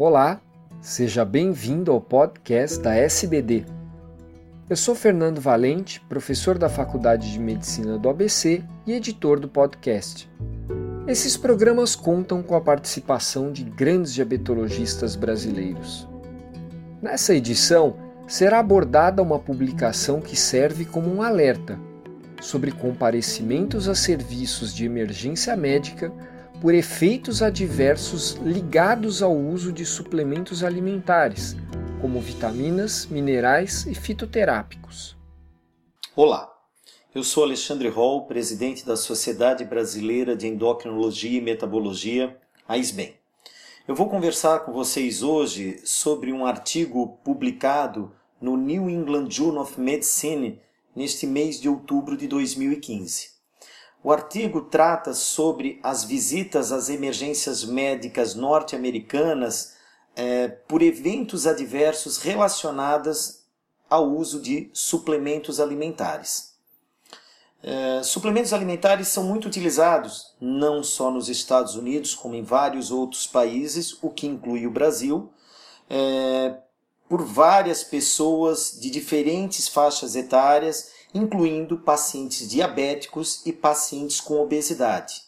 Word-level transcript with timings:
Olá, 0.00 0.40
seja 0.80 1.24
bem-vindo 1.24 1.90
ao 1.90 2.00
podcast 2.00 2.78
da 2.78 2.94
SBD. 2.94 3.64
Eu 4.70 4.76
sou 4.76 4.94
Fernando 4.94 5.40
Valente, 5.40 6.00
professor 6.02 6.56
da 6.56 6.68
Faculdade 6.68 7.32
de 7.32 7.40
Medicina 7.40 7.98
do 7.98 8.08
ABC 8.08 8.62
e 8.86 8.92
editor 8.92 9.40
do 9.40 9.48
podcast. 9.48 10.30
Esses 11.08 11.36
programas 11.36 11.96
contam 11.96 12.44
com 12.44 12.54
a 12.54 12.60
participação 12.60 13.50
de 13.50 13.64
grandes 13.64 14.14
diabetologistas 14.14 15.16
brasileiros. 15.16 16.06
Nessa 17.02 17.34
edição, 17.34 17.96
será 18.28 18.60
abordada 18.60 19.20
uma 19.20 19.40
publicação 19.40 20.20
que 20.20 20.36
serve 20.36 20.84
como 20.84 21.12
um 21.12 21.22
alerta 21.22 21.76
sobre 22.40 22.70
comparecimentos 22.70 23.88
a 23.88 23.96
serviços 23.96 24.72
de 24.72 24.84
emergência 24.84 25.56
médica 25.56 26.12
por 26.60 26.74
efeitos 26.74 27.40
adversos 27.40 28.32
ligados 28.42 29.22
ao 29.22 29.36
uso 29.36 29.72
de 29.72 29.86
suplementos 29.86 30.64
alimentares, 30.64 31.56
como 32.00 32.20
vitaminas, 32.20 33.06
minerais 33.06 33.86
e 33.86 33.94
fitoterápicos. 33.94 35.16
Olá, 36.16 36.52
eu 37.14 37.22
sou 37.22 37.44
Alexandre 37.44 37.88
Hall, 37.88 38.26
presidente 38.26 38.84
da 38.84 38.96
Sociedade 38.96 39.64
Brasileira 39.64 40.36
de 40.36 40.48
Endocrinologia 40.48 41.38
e 41.38 41.40
Metabologia, 41.40 42.36
a 42.66 42.76
ISBEM. 42.76 43.14
Eu 43.86 43.94
vou 43.94 44.08
conversar 44.08 44.60
com 44.60 44.72
vocês 44.72 45.22
hoje 45.22 45.80
sobre 45.84 46.32
um 46.32 46.44
artigo 46.44 47.20
publicado 47.24 48.12
no 48.40 48.56
New 48.56 48.90
England 48.90 49.30
Journal 49.30 49.62
of 49.62 49.80
Medicine 49.80 50.60
neste 50.94 51.24
mês 51.24 51.60
de 51.60 51.68
outubro 51.68 52.16
de 52.16 52.26
2015. 52.26 53.37
O 54.02 54.12
artigo 54.12 54.62
trata 54.62 55.12
sobre 55.12 55.80
as 55.82 56.04
visitas 56.04 56.70
às 56.70 56.88
emergências 56.88 57.64
médicas 57.64 58.34
norte-americanas 58.34 59.74
eh, 60.14 60.48
por 60.48 60.82
eventos 60.82 61.46
adversos 61.46 62.18
relacionados 62.18 63.40
ao 63.90 64.08
uso 64.08 64.40
de 64.40 64.70
suplementos 64.72 65.58
alimentares. 65.58 66.54
Eh, 67.60 68.02
suplementos 68.04 68.52
alimentares 68.52 69.08
são 69.08 69.24
muito 69.24 69.48
utilizados 69.48 70.32
não 70.40 70.82
só 70.82 71.10
nos 71.10 71.28
Estados 71.28 71.74
Unidos, 71.74 72.14
como 72.14 72.36
em 72.36 72.42
vários 72.42 72.92
outros 72.92 73.26
países, 73.26 73.98
o 74.00 74.10
que 74.10 74.28
inclui 74.28 74.64
o 74.64 74.70
Brasil, 74.70 75.32
eh, 75.90 76.56
por 77.08 77.24
várias 77.24 77.82
pessoas 77.82 78.78
de 78.80 78.90
diferentes 78.90 79.66
faixas 79.66 80.14
etárias 80.14 80.92
incluindo 81.14 81.78
pacientes 81.78 82.48
diabéticos 82.48 83.44
e 83.46 83.52
pacientes 83.52 84.20
com 84.20 84.40
obesidade. 84.40 85.22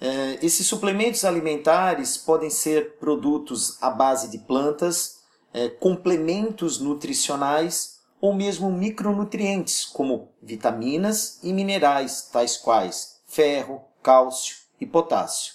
É, 0.00 0.38
esses 0.42 0.66
suplementos 0.66 1.24
alimentares 1.24 2.16
podem 2.16 2.48
ser 2.48 2.96
produtos 2.96 3.76
à 3.82 3.90
base 3.90 4.28
de 4.28 4.38
plantas, 4.38 5.20
é, 5.52 5.68
complementos 5.68 6.78
nutricionais 6.78 7.98
ou 8.20 8.34
mesmo 8.34 8.70
micronutrientes, 8.70 9.84
como 9.84 10.30
vitaminas 10.42 11.38
e 11.42 11.52
minerais, 11.52 12.28
tais 12.32 12.56
quais 12.56 13.20
ferro, 13.26 13.82
cálcio 14.02 14.56
e 14.80 14.86
potássio. 14.86 15.54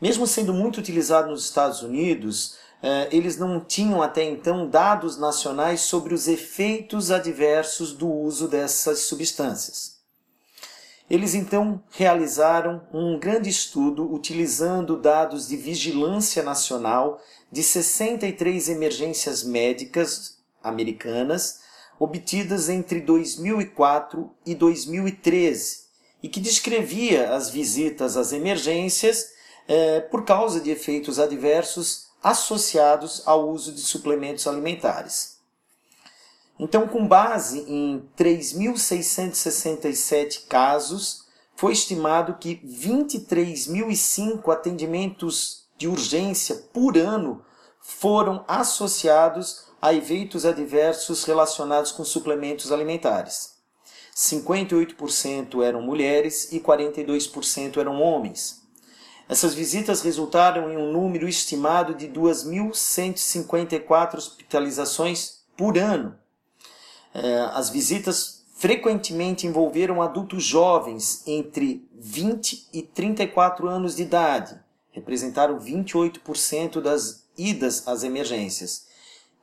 Mesmo 0.00 0.26
sendo 0.26 0.52
muito 0.52 0.78
utilizado 0.78 1.30
nos 1.30 1.44
Estados 1.44 1.82
Unidos, 1.82 2.56
eles 3.10 3.38
não 3.38 3.60
tinham 3.60 4.02
até 4.02 4.22
então 4.22 4.68
dados 4.68 5.16
nacionais 5.18 5.80
sobre 5.80 6.12
os 6.12 6.28
efeitos 6.28 7.10
adversos 7.10 7.92
do 7.92 8.10
uso 8.10 8.46
dessas 8.46 9.00
substâncias. 9.00 9.94
Eles 11.08 11.34
então 11.34 11.82
realizaram 11.90 12.82
um 12.92 13.18
grande 13.18 13.50
estudo 13.50 14.10
utilizando 14.12 14.96
dados 14.96 15.48
de 15.48 15.56
vigilância 15.56 16.42
nacional 16.42 17.20
de 17.52 17.62
63 17.62 18.70
emergências 18.70 19.42
médicas 19.42 20.38
americanas 20.62 21.60
obtidas 21.98 22.68
entre 22.68 23.00
2004 23.00 24.30
e 24.44 24.54
2013 24.54 25.84
e 26.22 26.28
que 26.28 26.40
descrevia 26.40 27.34
as 27.34 27.50
visitas 27.50 28.16
às 28.16 28.32
emergências 28.32 29.32
eh, 29.68 30.00
por 30.00 30.24
causa 30.24 30.58
de 30.58 30.70
efeitos 30.70 31.18
adversos 31.18 32.08
associados 32.24 33.22
ao 33.26 33.50
uso 33.50 33.72
de 33.72 33.82
suplementos 33.82 34.46
alimentares. 34.46 35.34
Então, 36.58 36.88
com 36.88 37.06
base 37.06 37.60
em 37.68 38.08
3.667 38.16 40.46
casos, 40.48 41.26
foi 41.54 41.72
estimado 41.72 42.38
que 42.38 42.56
23.005 42.56 44.50
atendimentos 44.50 45.68
de 45.76 45.86
urgência 45.86 46.54
por 46.72 46.96
ano 46.96 47.44
foram 47.80 48.42
associados 48.48 49.66
a 49.82 49.92
eventos 49.92 50.46
adversos 50.46 51.24
relacionados 51.24 51.92
com 51.92 52.02
suplementos 52.04 52.72
alimentares. 52.72 53.52
58% 54.16 55.62
eram 55.62 55.82
mulheres 55.82 56.50
e 56.52 56.60
42% 56.60 57.76
eram 57.76 58.00
homens. 58.00 58.63
Essas 59.28 59.54
visitas 59.54 60.02
resultaram 60.02 60.70
em 60.70 60.76
um 60.76 60.92
número 60.92 61.26
estimado 61.28 61.94
de 61.94 62.08
2.154 62.08 64.16
hospitalizações 64.16 65.44
por 65.56 65.78
ano. 65.78 66.18
É, 67.14 67.38
as 67.52 67.70
visitas 67.70 68.44
frequentemente 68.54 69.46
envolveram 69.46 70.02
adultos 70.02 70.44
jovens 70.44 71.22
entre 71.26 71.88
20 71.94 72.68
e 72.72 72.82
34 72.82 73.68
anos 73.68 73.96
de 73.96 74.02
idade, 74.02 74.60
representaram 74.92 75.58
28% 75.58 76.80
das 76.80 77.24
idas 77.36 77.88
às 77.88 78.04
emergências, 78.04 78.86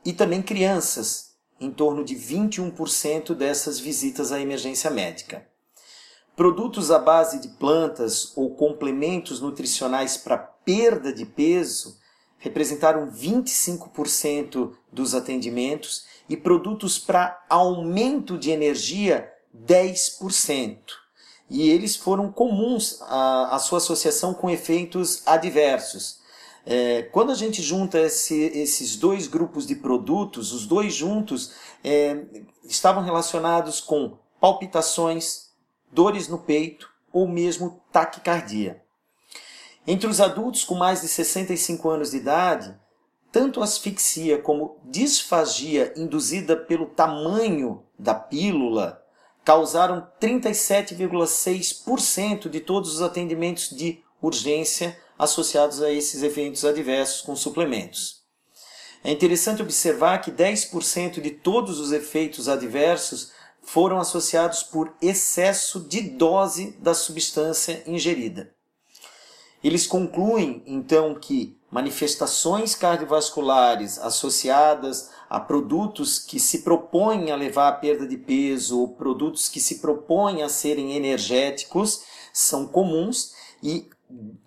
e 0.05 0.13
também 0.13 0.41
crianças, 0.41 1.31
em 1.59 1.69
torno 1.69 2.03
de 2.03 2.15
21% 2.15 3.35
dessas 3.35 3.79
visitas 3.79 4.31
à 4.31 4.39
emergência 4.39 4.89
médica. 4.89 5.45
Produtos 6.41 6.89
à 6.89 6.97
base 6.97 7.39
de 7.39 7.49
plantas 7.49 8.35
ou 8.35 8.55
complementos 8.55 9.39
nutricionais 9.39 10.17
para 10.17 10.39
perda 10.39 11.13
de 11.13 11.23
peso 11.23 11.99
representaram 12.39 13.11
25% 13.11 14.71
dos 14.91 15.13
atendimentos 15.13 16.07
e 16.27 16.35
produtos 16.35 16.97
para 16.97 17.45
aumento 17.47 18.39
de 18.39 18.49
energia 18.49 19.31
10%. 19.55 20.79
E 21.47 21.69
eles 21.69 21.95
foram 21.95 22.31
comuns 22.31 22.99
à, 23.03 23.59
sua 23.59 23.77
associação 23.77 24.33
com 24.33 24.49
efeitos 24.49 25.21
adversos. 25.27 26.21
É, 26.65 27.03
quando 27.03 27.31
a 27.31 27.35
gente 27.35 27.61
junta 27.61 27.99
esse, 27.99 28.45
esses 28.45 28.95
dois 28.95 29.27
grupos 29.27 29.67
de 29.67 29.75
produtos, 29.75 30.53
os 30.53 30.65
dois 30.65 30.91
juntos 30.91 31.51
é, 31.83 32.25
estavam 32.63 33.03
relacionados 33.03 33.79
com 33.79 34.17
palpitações, 34.39 35.50
dores 35.91 36.27
no 36.27 36.39
peito 36.39 36.89
ou 37.11 37.27
mesmo 37.27 37.81
taquicardia. 37.91 38.81
Entre 39.85 40.07
os 40.07 40.21
adultos 40.21 40.63
com 40.63 40.75
mais 40.75 41.01
de 41.01 41.07
65 41.07 41.89
anos 41.89 42.11
de 42.11 42.17
idade, 42.17 42.79
tanto 43.31 43.63
asfixia 43.63 44.37
como 44.37 44.77
disfagia 44.83 45.91
induzida 45.95 46.55
pelo 46.55 46.85
tamanho 46.87 47.83
da 47.97 48.13
pílula 48.13 49.01
causaram 49.43 50.07
37,6% 50.21 52.47
de 52.47 52.59
todos 52.59 52.93
os 52.93 53.01
atendimentos 53.01 53.69
de 53.69 54.03
urgência 54.21 54.95
associados 55.17 55.81
a 55.81 55.91
esses 55.91 56.21
eventos 56.21 56.63
adversos 56.63 57.21
com 57.21 57.35
suplementos. 57.35 58.21
É 59.03 59.09
interessante 59.11 59.63
observar 59.63 60.19
que 60.19 60.31
10% 60.31 61.19
de 61.21 61.31
todos 61.31 61.79
os 61.79 61.91
efeitos 61.91 62.47
adversos 62.47 63.31
foram 63.61 63.99
associados 63.99 64.63
por 64.63 64.93
excesso 65.01 65.79
de 65.79 66.01
dose 66.01 66.71
da 66.79 66.93
substância 66.93 67.83
ingerida. 67.85 68.53
Eles 69.63 69.85
concluem, 69.85 70.63
então, 70.65 71.13
que 71.13 71.59
manifestações 71.69 72.75
cardiovasculares 72.75 73.99
associadas 73.99 75.11
a 75.29 75.39
produtos 75.39 76.19
que 76.19 76.39
se 76.39 76.59
propõem 76.59 77.31
a 77.31 77.35
levar 77.35 77.69
à 77.69 77.71
perda 77.71 78.05
de 78.05 78.17
peso 78.17 78.79
ou 78.79 78.89
produtos 78.89 79.47
que 79.47 79.61
se 79.61 79.79
propõem 79.79 80.43
a 80.43 80.49
serem 80.49 80.93
energéticos 80.93 82.03
são 82.33 82.67
comuns 82.67 83.33
e 83.63 83.89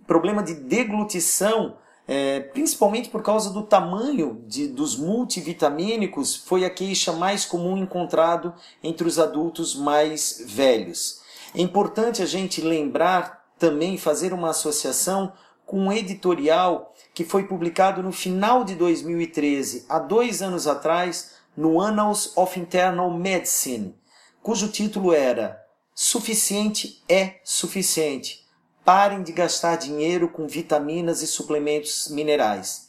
problema 0.07 0.43
de 0.43 0.55
deglutição 0.55 1.79
é, 2.07 2.41
principalmente 2.41 3.09
por 3.09 3.23
causa 3.23 3.51
do 3.51 3.63
tamanho 3.63 4.43
de, 4.47 4.69
dos 4.69 4.97
multivitamínicos, 4.97 6.37
foi 6.37 6.65
a 6.65 6.71
queixa 6.71 7.13
mais 7.13 7.45
comum 7.45 7.77
encontrado 7.77 8.55
entre 8.83 9.07
os 9.07 9.19
adultos 9.19 9.75
mais 9.75 10.45
velhos. 10.47 11.23
É 11.55 11.61
importante 11.61 12.23
a 12.23 12.27
gente 12.27 12.61
lembrar 12.61 13.45
também, 13.59 13.97
fazer 13.97 14.33
uma 14.33 14.51
associação 14.51 15.33
com 15.65 15.87
um 15.87 15.93
editorial 15.93 16.95
que 17.15 17.25
foi 17.25 17.45
publicado 17.45 18.03
no 18.03 18.13
final 18.13 18.65
de 18.65 18.75
2013, 18.75 19.87
há 19.89 19.99
dois 19.99 20.43
anos 20.43 20.67
atrás, 20.67 21.33
no 21.57 21.81
Annals 21.81 22.37
of 22.37 22.59
Internal 22.59 23.11
Medicine, 23.11 23.95
cujo 24.43 24.69
título 24.69 25.13
era 25.13 25.63
Suficiente 25.95 27.03
é 27.09 27.41
Suficiente 27.45 28.44
Parem 28.85 29.23
de 29.23 29.33
gastar 29.33 29.77
dinheiro 29.77 30.29
com 30.29 30.47
vitaminas 30.47 31.23
e 31.23 31.27
suplementos 31.27 32.09
minerais. 32.09 32.89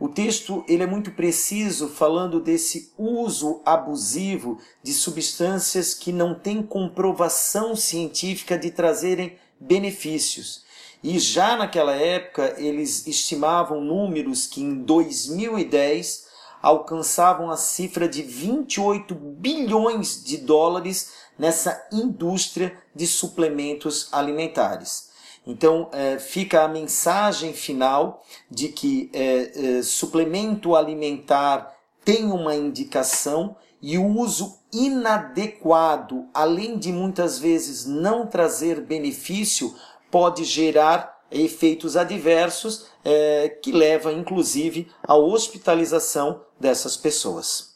O 0.00 0.08
texto 0.08 0.64
ele 0.66 0.82
é 0.82 0.86
muito 0.86 1.12
preciso 1.12 1.88
falando 1.88 2.40
desse 2.40 2.92
uso 2.98 3.60
abusivo 3.64 4.58
de 4.82 4.92
substâncias 4.92 5.94
que 5.94 6.12
não 6.12 6.34
têm 6.34 6.62
comprovação 6.62 7.76
científica 7.76 8.58
de 8.58 8.70
trazerem 8.70 9.38
benefícios. 9.60 10.64
E 11.02 11.18
já 11.18 11.56
naquela 11.56 11.94
época 11.94 12.54
eles 12.56 13.06
estimavam 13.06 13.80
números 13.80 14.46
que 14.46 14.62
em 14.62 14.82
2010 14.82 16.24
alcançavam 16.62 17.50
a 17.50 17.58
cifra 17.58 18.08
de 18.08 18.22
28 18.22 19.14
bilhões 19.14 20.24
de 20.24 20.38
dólares 20.38 21.12
nessa 21.38 21.86
indústria 21.92 22.76
de 22.94 23.06
suplementos 23.06 24.08
alimentares. 24.10 25.13
Então, 25.46 25.88
é, 25.92 26.18
fica 26.18 26.62
a 26.62 26.68
mensagem 26.68 27.52
final 27.52 28.22
de 28.50 28.68
que 28.68 29.10
é, 29.12 29.78
é, 29.78 29.82
suplemento 29.82 30.74
alimentar 30.74 31.74
tem 32.04 32.24
uma 32.24 32.54
indicação 32.54 33.56
e 33.80 33.98
o 33.98 34.06
uso 34.06 34.58
inadequado, 34.72 36.26
além 36.32 36.78
de 36.78 36.92
muitas 36.92 37.38
vezes 37.38 37.84
não 37.84 38.26
trazer 38.26 38.80
benefício, 38.80 39.74
pode 40.10 40.44
gerar 40.44 41.22
efeitos 41.30 41.96
adversos 41.96 42.86
é, 43.04 43.48
que 43.48 43.72
leva 43.72 44.12
inclusive 44.12 44.90
à 45.02 45.14
hospitalização 45.14 46.40
dessas 46.58 46.96
pessoas. 46.96 47.74